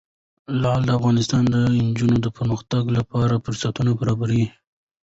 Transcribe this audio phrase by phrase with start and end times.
[0.61, 1.15] لعل د افغان
[1.87, 4.45] نجونو د پرمختګ لپاره فرصتونه برابروي.